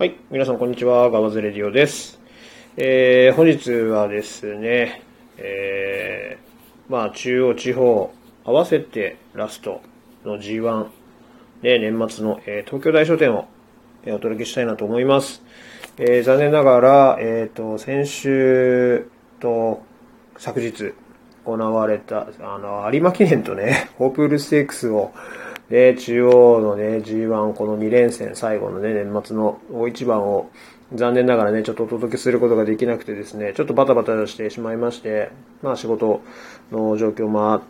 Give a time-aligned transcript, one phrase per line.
[0.00, 0.16] はい。
[0.30, 1.10] 皆さん、こんにちは。
[1.10, 2.18] ガバズレディオです。
[2.78, 5.02] えー、本日はですね、
[5.36, 8.10] えー、まあ、中央地方
[8.46, 9.82] 合わせてラスト
[10.24, 10.86] の G1
[11.60, 13.46] で、年末の、えー東京大書店を、
[14.06, 15.42] えーお届けしたいなと思います。
[15.98, 19.06] えー残念ながら、えっ、と、先週
[19.38, 19.82] と
[20.38, 20.94] 昨日
[21.44, 25.12] 行われた、あの、有馬記念とね、ホープールステークスを、
[25.70, 30.50] で、中央のね、G1、この2連戦、最後のね、年末の大一番を、
[30.92, 35.30] 残念ながらね、ちょっとお届けすることができなくてですね、ちょっとバタバタしてしまいまして、
[35.62, 36.22] まあ仕事
[36.72, 37.62] の状況もあ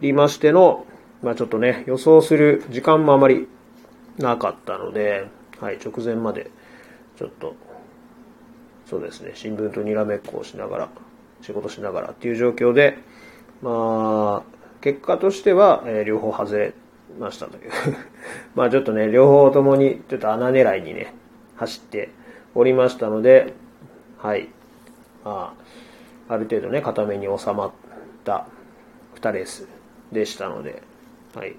[0.00, 0.84] りましての、
[1.22, 3.46] まあちょっとね、予想する時間もあまり
[4.18, 5.28] なかったので、
[5.60, 6.50] はい、直前まで、
[7.16, 7.54] ちょっと、
[8.86, 10.88] そうですね、新聞とにらめっこをしながら、
[11.42, 12.98] 仕事しながらっていう状況で、
[13.62, 16.72] まあ、結果としては、えー両方外れ
[17.18, 17.70] ましたという。
[18.54, 21.14] まあちょっとね、両方ともにちょっと穴狙いにね、
[21.56, 22.10] 走って
[22.54, 23.54] おりましたので、
[24.18, 24.48] はい。
[25.24, 25.54] ま
[26.28, 27.70] あ、ある程度ね、固めに収まっ
[28.24, 28.46] た
[29.16, 29.66] 2レース
[30.12, 30.82] でしたので、
[31.34, 31.56] はい。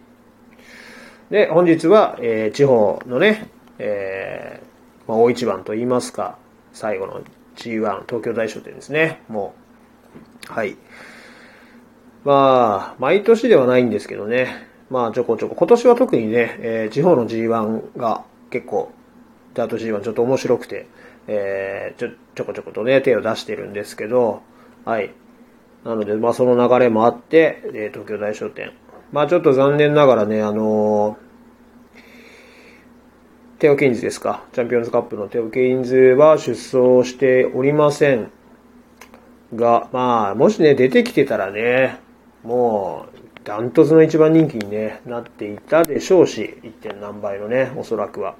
[1.29, 3.47] で、本日は、えー地方のね、
[3.79, 6.38] えーまあ、大一番といいますか、
[6.73, 7.22] 最後の
[7.55, 9.53] G1 東京大賞典ですね、も
[10.49, 10.53] う。
[10.53, 10.75] はい。
[12.23, 18.92] まあ、毎年ではないんですけどね、まあちょこちょこ、今年は特にね、えー地方の G1 が結構、
[19.53, 20.88] ダート G1 ちょっと面白くて、
[21.28, 24.42] えーちょ、ちょこちょことね、手を出してるんですけど、
[24.84, 25.14] はい。
[25.86, 28.73] なので、まあその流れもあって、え東京大賞典。
[29.14, 31.17] まあちょっと残念ながらね、あの
[33.59, 34.44] テオ・ケインズですか。
[34.52, 38.30] チャンピオンズカップのテオ・ケインズは出走しておりません
[39.56, 42.00] が、まあ、もしね、出てきてたらね、
[42.44, 46.72] もう、ダントツの一番人気に、ね、なっていたでしょうし、1.
[46.73, 48.36] 点何倍のね、おそらくは。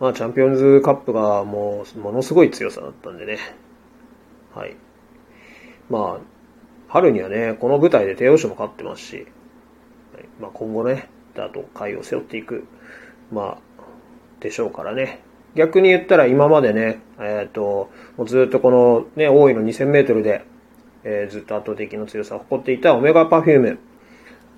[0.00, 3.38] まあ、チャンピオンズカップがもう、ものすごい強さだったんでね。
[4.54, 4.74] はい。
[5.88, 6.20] まあ、
[6.88, 9.26] 春にはね、この舞台で帝王賞も勝ってますし、はい
[10.40, 12.66] まあ、今後ね、ダート界を背負っていく、
[13.30, 13.58] まあ、
[14.40, 15.22] でしょうからね。
[15.54, 20.44] 逆に言ったら今までね、えっ、と、もうずっとこのね、大井の2000メートルで、
[21.04, 23.78] えーずっと圧倒的な強さを誇っていたオメガパフューム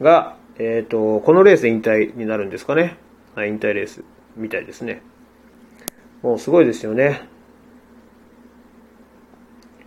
[0.01, 2.97] が、えっ、と、このレースで引退になるんですかね。
[3.35, 4.05] はい、引退レース
[4.37, 5.03] みたいですね。
[6.23, 7.23] もうすごいですよね。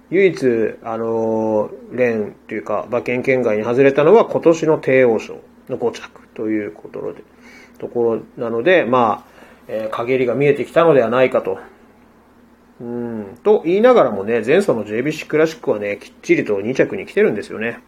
[0.09, 0.37] 唯一、
[0.83, 5.39] あのー、連というか、馬券圏外に外れたのは今年の帝王賞
[5.69, 7.23] の5着ということで、
[7.79, 9.35] ところなので、まあ、
[9.67, 11.59] えー陰りが見えてきたのではないかと。
[12.81, 17.79] うん、と言いながらもね、前走の JBC クラシックはね、きっちりと2着に来てるんですよね。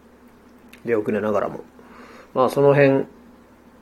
[0.84, 1.60] 出遅れながらも。
[2.34, 3.04] まあ、その辺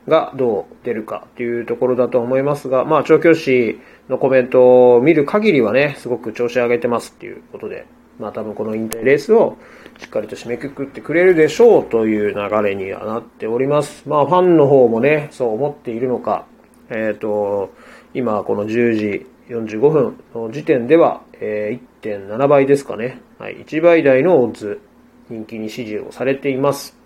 [0.08, 7.86] がどう出るかっていうところだと思いますが、まあ、調教師のコメントを見る限りはね、すごく調子上げてますっていうことで、
[8.18, 9.58] まあ、多分この引退レースを
[9.98, 14.08] しっかりと締めくくってくれるでしょうという流れにはなっております。
[14.08, 16.46] まあ、ファンの方もね、そう思っているのか、
[16.88, 17.72] えっ、と、
[18.14, 23.20] 今この10時45分の時点では、えー1.7倍ですかね。
[23.38, 24.80] はい、1倍台のオッズ、
[25.28, 26.96] 人気に支持をされています。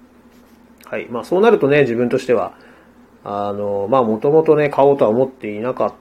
[0.85, 1.07] はい。
[1.09, 2.55] まあそうなるとね、自分としては、
[3.25, 5.95] あの、まあもともとね、買おうとは思っていなかっ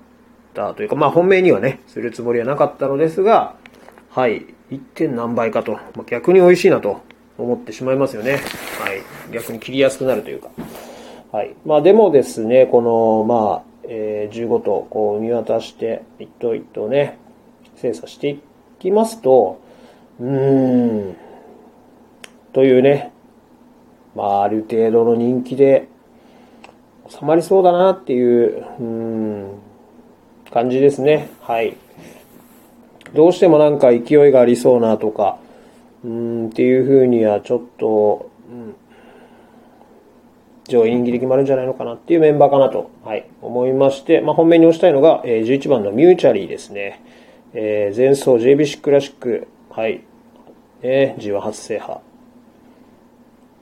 [0.53, 3.56] たというか、まあ本命にはね、するつもりはなかったのですが、
[4.09, 4.45] はい。
[4.69, 4.79] 1.
[4.95, 7.01] 点何倍かと、まあ、逆に美味しいなと
[7.38, 8.33] 思ってしまいますよね。
[8.33, 8.41] はい。
[9.31, 10.50] 逆に切りやすくなるというか。
[11.31, 11.56] はい。
[11.66, 17.17] まあでもですね、この、まあ、えー15とこう見渡して、一頭一頭ね、
[17.75, 18.39] 精査してい
[18.77, 19.59] きますと、
[20.19, 21.16] うーん、
[22.53, 23.11] というね、
[24.16, 25.88] まあある程度の人気で
[27.09, 29.59] 収まりそうだなっていう、うーん、
[30.51, 31.29] 感じですね。
[31.41, 31.75] はい。
[33.16, 35.39] どうしてもなんか勢いがありそうなとか、
[36.03, 38.75] うーん、っていう風にはちょっと、うん、
[40.69, 47.04] 上位人気で決まるんじゃないのかなっていうメンバーかなと、はい、思いまして、まあ、本命に押したいのが、えー11番のミューチャリーですね。
[47.54, 50.04] えー前走 JBC クラシック、はい、
[50.81, 52.00] ね、G1 初制覇。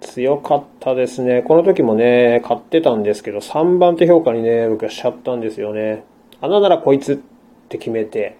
[0.01, 1.41] 強かったですね。
[1.41, 6.03] この時もね、買ってたんですけど、3番手評価にね、僕はしちゃったんですよね。
[6.41, 7.17] 穴ならこいつっ
[7.69, 8.37] て決めて、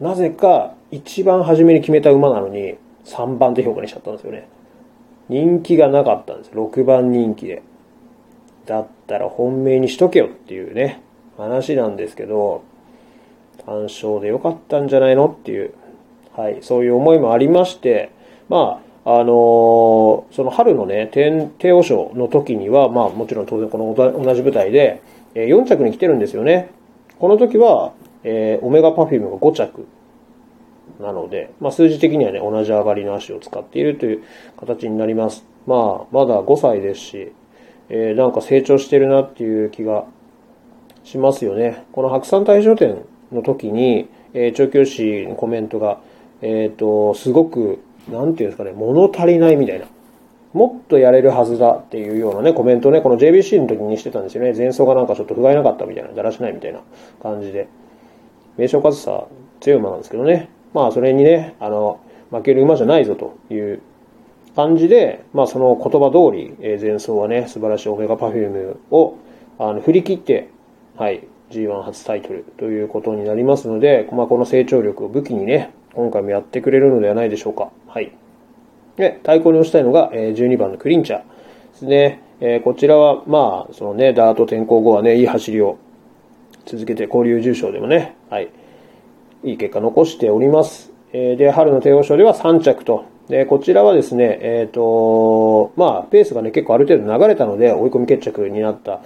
[0.00, 4.48] なぜか一番初めに決めた馬なのに、3番手評価にしちゃったんですよね。
[5.28, 6.50] 人気がなかったんです。
[6.50, 7.62] 6番人気で。
[8.66, 11.00] だったら本命にしとけよっていうね、
[11.36, 12.62] 話なんですけど、
[13.64, 15.74] 単勝でよかったんじゃないのっていう、
[16.36, 18.10] はい、そういう思いもありまして、
[18.48, 25.02] まあ、あのーその春のね、天帝王賞の時には、まあもちろん当然この同じ舞台で、
[25.34, 26.70] え4着に来てるんですよね。
[27.18, 29.86] この時は、えー、オメガパフュームが5着
[31.00, 34.24] なので、まあ、数字的にはね、同じ上がりの足を使っているという
[34.58, 35.44] 形になります。
[35.66, 37.32] まあ、まだ5歳ですし、
[37.88, 40.04] えー、なんか成長してるなっていう気が
[41.04, 41.84] しますよね。
[41.92, 46.00] この白山大賞典の時に、えー、調教師のコメントが、
[46.40, 49.86] えっ、ー、と、すごく、なんていうんですかね、物足りないみたいな。
[50.52, 54.52] もっとやれるはずだっていうようなね、コメントをね、この JBC の時にしてたんですよね。
[54.56, 56.80] 前奏がなんかちょっと不甲斐なかったみたいな、だらしないみたいな
[57.22, 57.68] 感じで。
[58.56, 59.26] 名称数さ、
[59.60, 60.48] 強い馬なんですけどね。
[60.72, 61.98] まあ、それにね、あの、
[62.30, 63.80] 負ける馬じゃないぞという
[64.54, 69.16] 感じで、まあ、その言葉通り、えー、前奏はね、素晴らしいオメガパフュームを、
[69.58, 70.48] あの、振り切って、
[70.96, 77.70] はい、G1 初タイトルということになりますので、まあ、この成長力を武器にね、今回もやってくれるのではないでしょうか。
[77.86, 78.12] はい。
[78.96, 81.24] で、対抗に押したいのが、えー、12番のクリンチャーで
[81.74, 82.20] すね。
[82.40, 85.78] えー、こちらは、まあ、そのね、ダート転向後はね、いい走りを
[86.66, 88.50] 続けて、交流重賞でもね、はい、
[89.42, 90.92] いい結果残しております。
[91.12, 99.00] えー、で、春の帝王賞では3着と、で、こちらはですね、えっ、ー、と、まあ、ペースがね、結構ある程度流れたので、追い込み決着になった、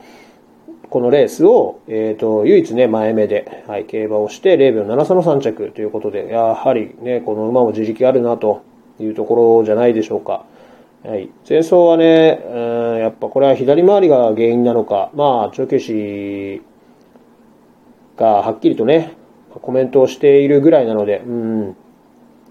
[0.91, 8.63] このレースを、えっ、ー、と、唯一ね、前目で、はい、競馬をして、0秒7差の3着ということで、やはりね、この馬も自力あるなと
[8.99, 10.45] いうところじゃないでしょうか。
[11.05, 11.31] はい。
[11.49, 12.59] 前走はね、う
[12.97, 16.61] ん、やっぱこれは左回りが原因なのか、まあ、調教師
[18.17, 19.13] がはっきりとね、
[19.63, 21.77] コメントをしているぐらいなので、うん、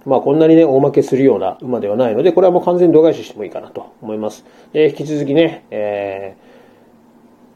[0.08, 4.46] まあこんなにね、大負けするような馬ではないので、これはもう完全に度外視してもいいかなと思います。
[4.72, 6.38] で、引き続きね、え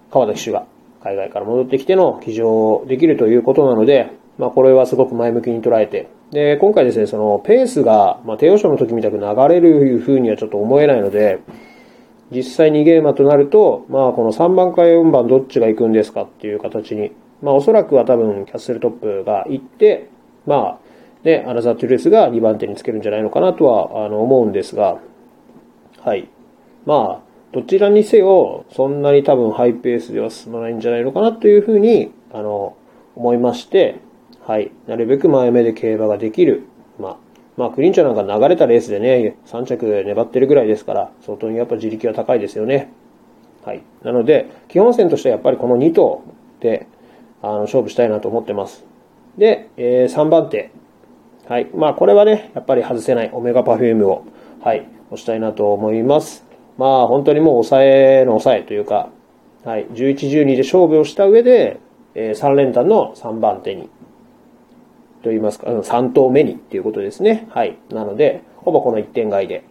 [0.09, 0.65] ー、川田騎手が
[1.01, 11.39] 海外から戻ってきての騎乗できるということなので、まあこれはすごく前向きに捉えて、で、今回ですね、そのペースが、まあ帝王賞の時みたく流れる風にはちょっと思えないので、
[12.31, 20.09] 実際にゲーマとなると、まあこの3番か4番どっちが行くんですかっていう形に、まあおそらくは多分キャッスルトップが行って、
[20.45, 20.90] まあ
[21.23, 24.99] で、アナザートゥルースが2番手につけるんじゃないのかなとはあの思うんですが、
[25.99, 26.27] はい。
[26.85, 32.75] まあ、どちらにせよ、そんなに多分ハイペースでは進まないんじゃないのかなというふうに、あの、
[33.15, 33.99] 思いまして、
[34.41, 34.71] はい。
[34.87, 36.63] なるべく前目で競馬ができる。
[36.97, 37.17] まあ、
[37.57, 42.91] まあ、クリンチャーなんか流れたレースでね、3着粘ってるぐらいですから、相当にやっぱ自力は高いですよね。
[43.63, 43.83] はい。
[44.03, 46.23] なので、基本線としてはやっぱりこの2頭
[46.61, 46.87] で、
[47.43, 48.85] あの、勝負したいなと思ってます。
[49.37, 50.71] で、えー、3番手、
[51.47, 51.67] はい。
[51.75, 54.25] まあ、これはね、やっぱり外せないオメガパフュームを、
[54.61, 56.45] はい、押したいなと思います。
[56.77, 59.09] まあ、本当にもう抑えの抑えというか、
[59.63, 61.79] はい、11、12で勝負をした上で、
[62.15, 63.83] えー、3連単の3番手に、
[65.23, 67.47] と言いますか、3投目にっていうことですね。
[67.51, 67.77] はい。
[67.89, 69.63] なので、ほぼこの1点外で、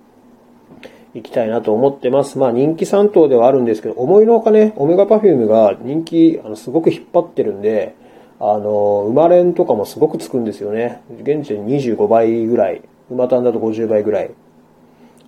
[1.15, 2.39] 行きたいなと思ってます。
[2.39, 7.97] まあ人気3頭ではあるんですけど、思いのほかね、オメガパフュームが人気、あの、すごく引っ張ってるんで、
[8.41, 11.03] あの、馬連とかもすごくつくんですよね。
[11.21, 12.81] 現地で25倍ぐらい。
[13.11, 14.31] 馬単だと50倍ぐらい。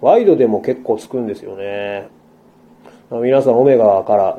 [0.01, 2.09] ワイドでも結構つくんですよね。
[3.11, 4.39] 皆さんオメガから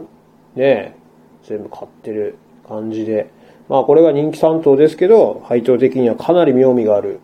[0.56, 0.96] ね、
[1.44, 2.36] 全部買ってる
[2.68, 3.30] 感じで。
[3.70, 7.20] まあこれが人気3頭ですけど、配当的にはかなり妙味がある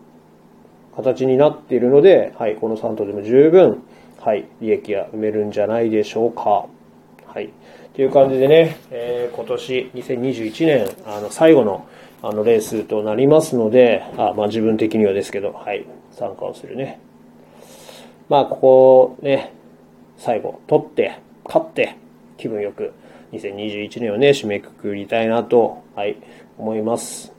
[0.94, 3.82] 形になっているので、はい、この3頭でも十分、
[4.20, 6.66] はい、利益が埋めるんじゃないでしょうか。
[7.32, 7.50] はい。
[7.94, 11.86] という感じでね、えー、今年2021年、あの、最後の、
[12.22, 16.98] あの、レースとなりますので、あ、まあ自分的にはですけど、はい、参加をするね。
[18.28, 19.52] まあ、ここね、
[20.16, 21.96] 最後、取って、勝って、
[22.36, 22.92] 気分よく、
[23.30, 26.16] 2021年をね、締めくくりたいなと、はい、
[26.58, 27.32] 思います。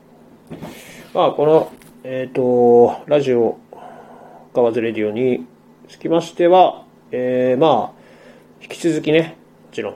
[1.12, 1.70] まあ、この、
[2.02, 3.58] えっ、ー、と、ラジオ、
[4.54, 5.46] ガワズレディオに
[5.88, 8.02] つきましては、えー、まあ、
[8.62, 9.36] 引き続きね、
[9.72, 9.94] ちろん、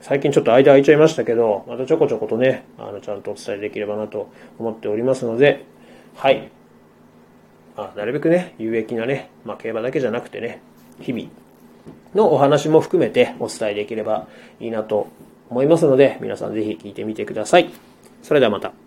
[0.00, 5.64] 最近ちょっと間空いちゃいましたけど、またちょこちょことね、あの、ちゃんとお伝えできればなと思っておりますので、
[6.14, 6.50] はい。
[7.76, 10.60] あなるべくね、有益なね、まあ、競馬だけじゃなくてね、
[11.00, 11.28] 日々
[12.14, 14.26] のお話も含めてお伝えできれば
[14.60, 15.08] いいなと
[15.50, 17.70] 思いますので、皆さんぜひ聞いてみてください。
[18.22, 18.85] それではまた。